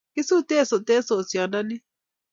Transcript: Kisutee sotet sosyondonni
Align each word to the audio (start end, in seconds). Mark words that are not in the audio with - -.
Kisutee 0.13 0.63
sotet 0.69 1.03
sosyondonni 1.07 1.75